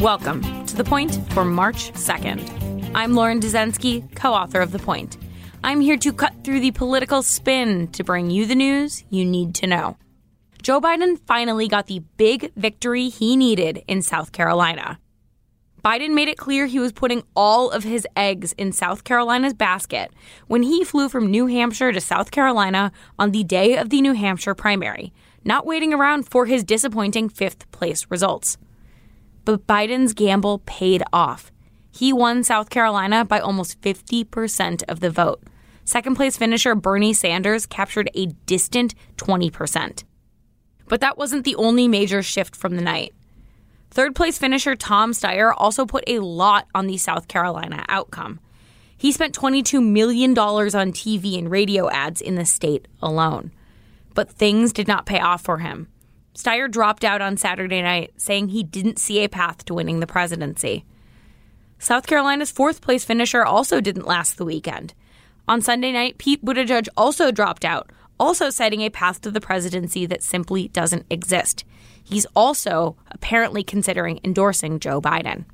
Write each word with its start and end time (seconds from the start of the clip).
Welcome 0.00 0.64
to 0.64 0.76
The 0.76 0.82
Point 0.82 1.30
for 1.34 1.44
March 1.44 1.92
2nd. 1.92 2.92
I'm 2.94 3.14
Lauren 3.14 3.38
Dezenski, 3.38 4.16
co 4.16 4.32
author 4.32 4.62
of 4.62 4.72
The 4.72 4.78
Point. 4.78 5.18
I'm 5.62 5.82
here 5.82 5.98
to 5.98 6.10
cut 6.14 6.32
through 6.42 6.60
the 6.60 6.70
political 6.70 7.22
spin 7.22 7.88
to 7.88 8.02
bring 8.02 8.30
you 8.30 8.46
the 8.46 8.54
news 8.54 9.04
you 9.10 9.26
need 9.26 9.54
to 9.56 9.66
know. 9.66 9.98
Joe 10.62 10.80
Biden 10.80 11.20
finally 11.26 11.68
got 11.68 11.86
the 11.86 11.98
big 12.16 12.50
victory 12.56 13.10
he 13.10 13.36
needed 13.36 13.82
in 13.86 14.00
South 14.00 14.32
Carolina. 14.32 14.98
Biden 15.84 16.14
made 16.14 16.28
it 16.28 16.38
clear 16.38 16.64
he 16.64 16.78
was 16.78 16.92
putting 16.92 17.22
all 17.36 17.68
of 17.70 17.84
his 17.84 18.06
eggs 18.16 18.52
in 18.52 18.72
South 18.72 19.04
Carolina's 19.04 19.52
basket 19.52 20.14
when 20.46 20.62
he 20.62 20.82
flew 20.82 21.10
from 21.10 21.30
New 21.30 21.46
Hampshire 21.46 21.92
to 21.92 22.00
South 22.00 22.30
Carolina 22.30 22.90
on 23.18 23.32
the 23.32 23.44
day 23.44 23.76
of 23.76 23.90
the 23.90 24.00
New 24.00 24.14
Hampshire 24.14 24.54
primary, 24.54 25.12
not 25.44 25.66
waiting 25.66 25.92
around 25.92 26.26
for 26.26 26.46
his 26.46 26.64
disappointing 26.64 27.28
fifth 27.28 27.70
place 27.70 28.06
results. 28.08 28.56
But 29.44 29.66
Biden's 29.66 30.12
gamble 30.12 30.60
paid 30.66 31.02
off. 31.12 31.50
He 31.90 32.12
won 32.12 32.44
South 32.44 32.70
Carolina 32.70 33.24
by 33.24 33.40
almost 33.40 33.80
50% 33.80 34.82
of 34.88 35.00
the 35.00 35.10
vote. 35.10 35.42
Second 35.84 36.14
place 36.14 36.36
finisher 36.36 36.74
Bernie 36.74 37.12
Sanders 37.12 37.66
captured 37.66 38.10
a 38.14 38.26
distant 38.46 38.94
20%. 39.16 40.04
But 40.86 41.00
that 41.00 41.18
wasn't 41.18 41.44
the 41.44 41.56
only 41.56 41.88
major 41.88 42.22
shift 42.22 42.54
from 42.54 42.76
the 42.76 42.82
night. 42.82 43.12
Third 43.90 44.14
place 44.14 44.38
finisher 44.38 44.76
Tom 44.76 45.12
Steyer 45.12 45.52
also 45.56 45.84
put 45.84 46.04
a 46.06 46.20
lot 46.20 46.68
on 46.74 46.86
the 46.86 46.96
South 46.96 47.26
Carolina 47.26 47.84
outcome. 47.88 48.38
He 48.96 49.10
spent 49.10 49.34
$22 49.34 49.84
million 49.84 50.38
on 50.38 50.92
TV 50.92 51.38
and 51.38 51.50
radio 51.50 51.90
ads 51.90 52.20
in 52.20 52.36
the 52.36 52.44
state 52.44 52.86
alone. 53.02 53.50
But 54.14 54.30
things 54.30 54.72
did 54.72 54.86
not 54.86 55.06
pay 55.06 55.18
off 55.18 55.42
for 55.42 55.58
him. 55.58 55.88
Steyer 56.40 56.70
dropped 56.70 57.04
out 57.04 57.20
on 57.20 57.36
Saturday 57.36 57.82
night, 57.82 58.12
saying 58.16 58.48
he 58.48 58.62
didn't 58.62 58.98
see 58.98 59.22
a 59.22 59.28
path 59.28 59.64
to 59.66 59.74
winning 59.74 60.00
the 60.00 60.06
presidency. 60.06 60.84
South 61.78 62.06
Carolina's 62.06 62.50
fourth 62.50 62.80
place 62.80 63.04
finisher 63.04 63.44
also 63.44 63.80
didn't 63.80 64.06
last 64.06 64.38
the 64.38 64.44
weekend. 64.44 64.94
On 65.46 65.60
Sunday 65.60 65.92
night, 65.92 66.16
Pete 66.18 66.44
Buttigieg 66.44 66.88
also 66.96 67.30
dropped 67.30 67.64
out, 67.64 67.90
also 68.18 68.48
citing 68.48 68.80
a 68.80 68.90
path 68.90 69.20
to 69.20 69.30
the 69.30 69.40
presidency 69.40 70.06
that 70.06 70.22
simply 70.22 70.68
doesn't 70.68 71.06
exist. 71.10 71.64
He's 72.02 72.26
also 72.34 72.96
apparently 73.10 73.62
considering 73.62 74.20
endorsing 74.24 74.80
Joe 74.80 75.00
Biden. 75.00 75.44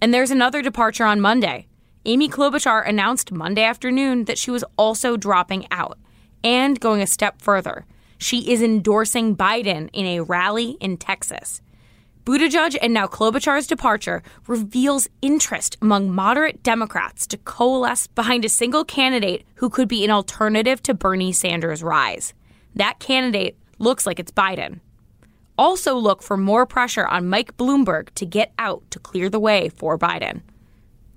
And 0.00 0.12
there's 0.12 0.30
another 0.30 0.62
departure 0.62 1.04
on 1.04 1.20
Monday. 1.20 1.66
Amy 2.04 2.28
Klobuchar 2.28 2.86
announced 2.86 3.30
Monday 3.30 3.62
afternoon 3.62 4.24
that 4.24 4.38
she 4.38 4.50
was 4.50 4.64
also 4.76 5.16
dropping 5.16 5.66
out 5.70 5.98
and 6.42 6.80
going 6.80 7.00
a 7.02 7.06
step 7.06 7.40
further. 7.40 7.84
She 8.22 8.52
is 8.52 8.62
endorsing 8.62 9.36
Biden 9.36 9.90
in 9.92 10.06
a 10.06 10.20
rally 10.20 10.76
in 10.80 10.96
Texas. 10.96 11.60
Buttigieg 12.24 12.78
and 12.80 12.94
now 12.94 13.08
Klobuchar's 13.08 13.66
departure 13.66 14.22
reveals 14.46 15.08
interest 15.22 15.76
among 15.82 16.12
moderate 16.12 16.62
Democrats 16.62 17.26
to 17.26 17.36
coalesce 17.36 18.06
behind 18.06 18.44
a 18.44 18.48
single 18.48 18.84
candidate 18.84 19.44
who 19.56 19.68
could 19.68 19.88
be 19.88 20.04
an 20.04 20.12
alternative 20.12 20.80
to 20.84 20.94
Bernie 20.94 21.32
Sanders' 21.32 21.82
rise. 21.82 22.32
That 22.76 23.00
candidate 23.00 23.58
looks 23.80 24.06
like 24.06 24.20
it's 24.20 24.30
Biden. 24.30 24.78
Also, 25.58 25.96
look 25.96 26.22
for 26.22 26.36
more 26.36 26.64
pressure 26.64 27.06
on 27.08 27.28
Mike 27.28 27.56
Bloomberg 27.56 28.10
to 28.14 28.24
get 28.24 28.52
out 28.56 28.88
to 28.92 29.00
clear 29.00 29.28
the 29.28 29.40
way 29.40 29.68
for 29.68 29.98
Biden. 29.98 30.42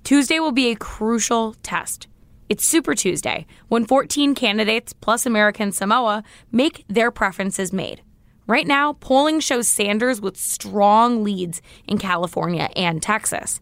Tuesday 0.04 0.40
will 0.40 0.52
be 0.52 0.72
a 0.72 0.76
crucial 0.76 1.54
test. 1.62 2.08
It's 2.48 2.64
Super 2.64 2.94
Tuesday, 2.94 3.48
when 3.70 3.86
14 3.86 4.36
candidates 4.36 4.94
plus 4.94 5.26
American 5.26 5.72
Samoa 5.72 6.24
make 6.52 6.86
their 6.88 7.10
preferences 7.10 7.74
made. 7.74 8.04
Right 8.46 8.68
now, 8.68 8.94
polling 8.94 9.40
shows 9.40 9.68
Sanders 9.68 10.22
with 10.22 10.38
strong 10.38 11.24
leads 11.24 11.64
in 11.88 11.98
California 11.98 12.70
and 12.76 13.02
Texas. 13.02 13.62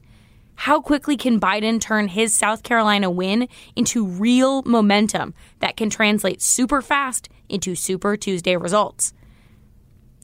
How 0.55 0.81
quickly 0.81 1.15
can 1.15 1.39
Biden 1.39 1.79
turn 1.79 2.09
his 2.09 2.33
South 2.33 2.63
Carolina 2.63 3.09
win 3.09 3.47
into 3.73 4.05
real 4.05 4.63
momentum 4.63 5.33
that 5.59 5.77
can 5.77 5.89
translate 5.89 6.41
super 6.41 6.81
fast 6.81 7.29
into 7.47 7.75
Super 7.75 8.17
Tuesday 8.17 8.57
results? 8.57 9.13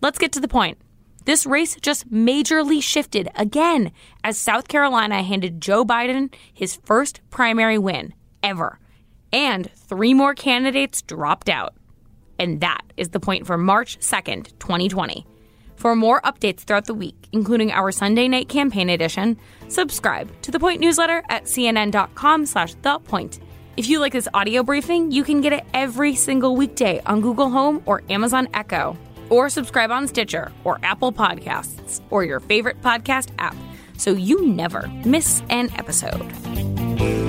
Let's 0.02 0.20
get 0.20 0.34
to 0.34 0.42
the 0.42 0.50
point. 0.50 0.78
This 1.24 1.46
race 1.46 1.78
just 1.82 2.12
majorly 2.12 2.84
shifted 2.84 3.30
again 3.36 3.94
as 4.22 4.38
South 4.38 4.68
Carolina 4.68 5.24
handed 5.24 5.62
Joe 5.62 5.86
Biden 5.86 6.34
his 6.54 6.76
first 6.84 7.22
primary 7.30 7.78
win 7.78 8.14
ever, 8.44 8.80
and 9.32 9.72
three 9.72 10.14
more 10.14 10.34
candidates 10.34 11.02
dropped 11.02 11.50
out. 11.50 11.76
And 12.38 12.62
that 12.62 12.82
is 12.98 13.10
the 13.10 13.20
point 13.20 13.46
for 13.46 13.58
March 13.58 14.00
2nd, 14.00 14.58
2020. 14.60 15.26
For 15.76 15.96
more 15.96 16.22
updates 16.22 16.62
throughout 16.62 16.86
the 16.86 16.94
week, 16.94 17.28
including 17.32 17.72
our 17.72 17.92
Sunday 17.92 18.28
night 18.28 18.50
campaign 18.50 18.90
edition, 18.90 19.38
subscribe 19.70 20.30
to 20.42 20.52
the 20.52 20.60
Point 20.60 20.82
newsletter 20.82 21.24
at 21.30 21.46
cnn.com 21.46 22.46
slash 22.46 22.74
the 22.82 23.00
point. 23.00 23.40
If 23.78 23.88
you 23.88 24.00
like 24.00 24.12
this 24.12 24.28
audio 24.34 24.62
briefing, 24.62 25.10
you 25.12 25.24
can 25.24 25.40
get 25.40 25.54
it 25.54 25.64
every 25.74 26.16
single 26.16 26.58
weekday 26.58 27.02
on 27.06 27.22
Google 27.22 27.50
Home 27.50 27.82
or 27.86 28.04
Amazon 28.10 28.50
Echo. 28.54 28.98
Or 29.30 29.48
subscribe 29.48 29.90
on 29.90 30.08
Stitcher 30.08 30.52
or 30.66 30.80
Apple 30.84 31.14
Podcasts 31.14 32.02
or 32.10 32.26
your 32.26 32.42
favorite 32.42 32.82
podcast 32.82 33.30
app 33.40 33.56
so 33.96 34.12
you 34.12 34.46
never 34.48 34.88
miss 35.06 35.44
an 35.50 35.70
episode. 35.78 37.29